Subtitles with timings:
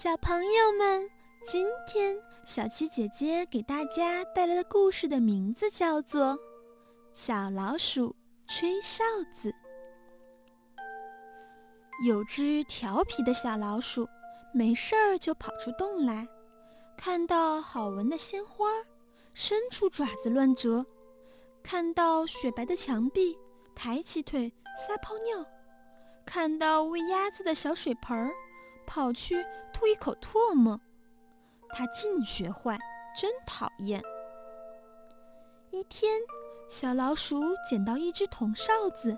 [0.00, 1.10] 小朋友们，
[1.44, 2.16] 今天
[2.46, 6.34] 小七姐姐给大家带来的故事的名字叫做
[7.14, 8.14] 《小老鼠
[8.46, 9.02] 吹哨
[9.34, 9.50] 子》。
[12.06, 14.08] 有只调皮的小老鼠，
[14.54, 16.28] 没事儿就跑出洞来，
[16.96, 18.68] 看到好闻的鲜花，
[19.34, 20.84] 伸出爪子乱折；
[21.60, 23.36] 看到雪白的墙壁，
[23.74, 25.44] 抬起腿撒泡尿；
[26.24, 28.32] 看到喂鸭子的小水盆儿。
[28.88, 30.80] 跑去吐一口唾沫，
[31.68, 32.78] 他尽学坏，
[33.14, 34.02] 真讨厌。
[35.70, 36.18] 一天，
[36.70, 39.16] 小老鼠捡到一只铜哨子，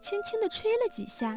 [0.00, 1.36] 轻轻地吹了几下，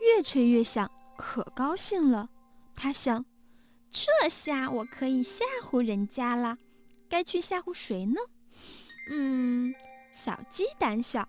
[0.00, 0.88] 越吹越响，
[1.18, 2.30] 可高兴了。
[2.76, 3.24] 他想，
[3.90, 6.56] 这下我可以吓唬人家了。
[7.08, 8.20] 该去吓唬谁呢？
[9.10, 9.74] 嗯，
[10.12, 11.28] 小鸡胆小。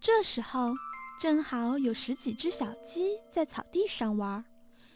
[0.00, 0.74] 这时候。
[1.20, 4.42] 正好有十几只小鸡在草地上玩，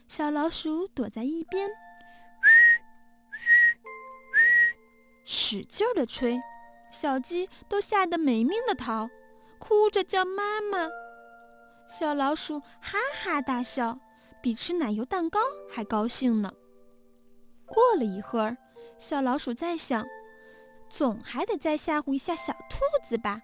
[0.08, 1.69] 小老鼠躲在一边，
[5.27, 6.41] 使劲的吹，
[6.91, 9.06] 小鸡都吓得没命的逃，
[9.58, 10.89] 哭着叫妈妈。
[11.86, 13.98] 小老鼠哈哈大笑，
[14.41, 15.38] 比吃奶油蛋糕
[15.70, 16.50] 还高兴呢。
[17.66, 18.56] 过了一会儿，
[18.98, 20.06] 小老鼠在想，
[20.88, 23.42] 总还得再吓唬一下小兔子吧。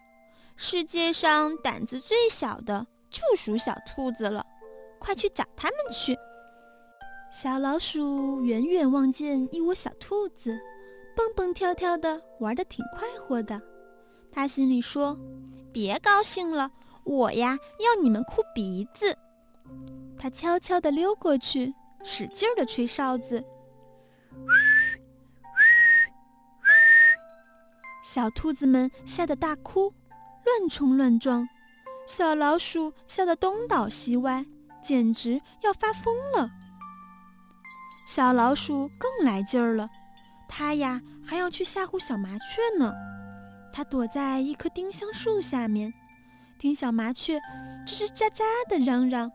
[0.63, 4.45] 世界上胆子最小的就属小兔子了，
[4.99, 6.15] 快去找他们去！
[7.33, 10.61] 小老鼠远远望见一窝小兔子，
[11.17, 13.59] 蹦蹦跳跳的玩得挺快活的。
[14.31, 15.19] 他心里说
[15.73, 16.71] ：“别高兴了，
[17.05, 19.17] 我呀要你们哭鼻子。”
[20.21, 21.73] 他悄悄地溜过去，
[22.05, 23.43] 使劲地吹哨子，
[28.05, 29.95] 小兔子们吓得大哭。
[30.45, 31.49] 乱冲乱撞，
[32.07, 34.45] 小老鼠吓得东倒西歪，
[34.83, 36.51] 简直要发疯了。
[38.07, 39.89] 小老鼠更来劲儿了，
[40.49, 42.93] 它呀还要去吓唬小麻雀呢。
[43.73, 45.93] 它躲在一棵丁香树下面，
[46.59, 47.39] 听小麻雀
[47.87, 49.31] 吱吱喳喳地嚷嚷。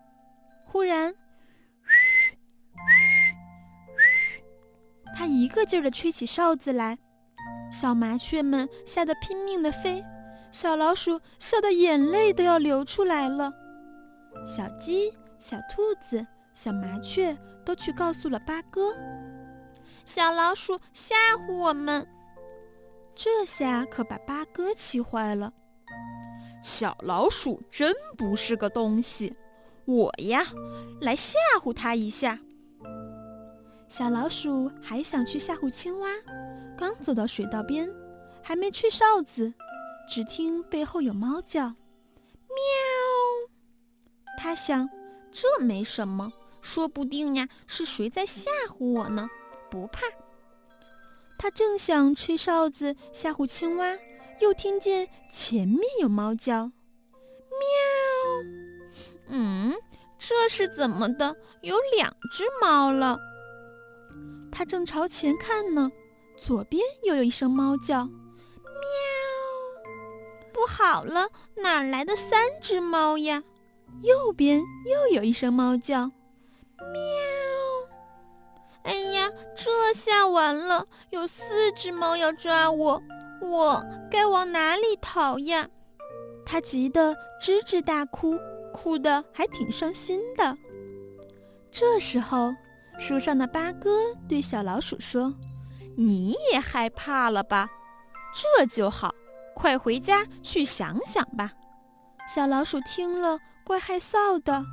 [0.66, 1.14] 忽然，
[5.16, 6.98] 它一个劲儿地吹起哨子来，
[7.72, 10.04] 小麻雀们吓得拼命地飞。
[10.56, 13.52] 小老鼠笑得眼泪都要流出来了。
[14.46, 18.96] 小鸡、小兔子、小麻雀都去告诉了八哥。
[20.06, 22.08] 小老鼠吓唬我们，
[23.14, 25.52] 这下可把八哥气坏了。
[26.64, 29.36] 小老鼠真不是个东西，
[29.84, 30.46] 我呀，
[31.02, 32.40] 来吓唬它一下。
[33.90, 36.08] 小老鼠还想去吓唬青蛙，
[36.78, 37.94] 刚走到水道边，
[38.42, 39.54] 还没吹哨子。
[40.08, 41.76] 只听背后有猫叫，喵！
[44.38, 44.88] 他想，
[45.32, 49.28] 这没什么，说不定呀是谁在吓唬我呢，
[49.70, 50.02] 不怕。
[51.38, 53.98] 他正想吹哨子吓唬青蛙，
[54.40, 56.72] 又听见前面有猫叫，喵！
[59.28, 59.74] 嗯，
[60.18, 61.36] 这是怎么的？
[61.62, 63.18] 有两只猫了。
[64.52, 65.92] 他正朝前看呢，
[66.38, 68.08] 左边又有一声猫叫。
[70.68, 73.44] 好了，哪来的三只猫呀？
[74.02, 76.08] 右边又有一声猫叫，
[76.78, 77.02] 喵！
[78.84, 83.02] 哎呀，这下完了，有四只猫要抓我，
[83.42, 85.68] 我该往哪里逃呀？
[86.46, 88.38] 他急得吱吱大哭，
[88.74, 90.58] 哭得还挺伤心的。
[91.72, 92.54] 这时候，
[93.00, 95.34] 树上的八哥对小老鼠说
[95.98, 97.68] ：“你也害怕了吧？
[98.60, 99.14] 这就好。”
[99.56, 101.52] 快回家去想想吧。
[102.28, 104.64] 小老鼠听了，怪害臊的，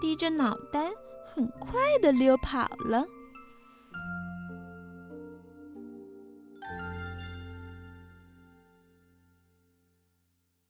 [0.00, 0.90] 低着脑袋，
[1.34, 3.04] 很快的溜跑了。